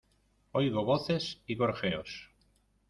[0.53, 2.31] oigo voces y gorjeos: